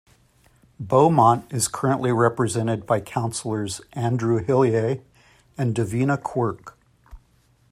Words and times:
Beaumont 0.79 1.45
is 1.53 1.67
currently 1.67 2.11
represented 2.11 2.87
by 2.87 3.01
councilors 3.01 3.81
Andrew 3.93 4.37
Hillier 4.43 5.03
and 5.59 5.75
Davina 5.75 6.19
Quirke. 6.19 6.75